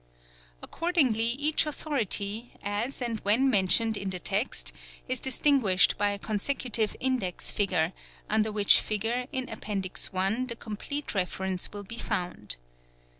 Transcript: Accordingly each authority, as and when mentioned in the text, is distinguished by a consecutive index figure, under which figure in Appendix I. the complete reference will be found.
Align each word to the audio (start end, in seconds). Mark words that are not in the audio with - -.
Accordingly 0.63 1.27
each 1.37 1.67
authority, 1.67 2.53
as 2.63 3.03
and 3.03 3.19
when 3.19 3.51
mentioned 3.51 3.97
in 3.97 4.09
the 4.09 4.17
text, 4.17 4.73
is 5.07 5.19
distinguished 5.19 5.95
by 5.95 6.09
a 6.09 6.17
consecutive 6.17 6.95
index 6.99 7.51
figure, 7.51 7.93
under 8.27 8.51
which 8.51 8.81
figure 8.81 9.27
in 9.31 9.47
Appendix 9.47 10.09
I. 10.11 10.45
the 10.45 10.55
complete 10.55 11.13
reference 11.13 11.71
will 11.71 11.83
be 11.83 11.99
found. 11.99 12.55